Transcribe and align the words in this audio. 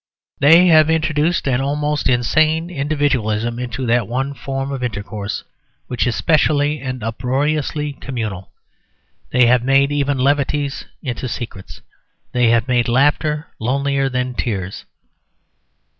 They 0.39 0.65
have 0.65 0.89
introduced 0.89 1.47
an 1.47 1.61
almost 1.61 2.09
insane 2.09 2.71
individualism 2.71 3.59
into 3.59 3.85
that 3.85 4.07
one 4.07 4.33
form 4.33 4.71
of 4.71 4.81
intercourse 4.83 5.43
which 5.85 6.07
is 6.07 6.15
specially 6.15 6.79
and 6.81 7.03
uproariously 7.03 7.93
communal. 7.93 8.49
They 9.29 9.45
have 9.45 9.63
made 9.63 9.91
even 9.91 10.17
levities 10.17 10.85
into 11.03 11.27
secrets. 11.27 11.81
They 12.31 12.49
have 12.49 12.67
made 12.67 12.87
laughter 12.87 13.49
lonelier 13.59 14.09
than 14.09 14.33
tears. 14.33 14.85